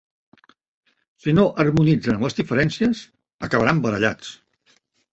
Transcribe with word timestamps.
Si 1.25 1.35
no 1.41 1.45
harmonitzen 1.65 2.25
les 2.25 2.39
diferències, 2.41 3.05
acabaran 3.49 3.87
barallats. 3.89 4.37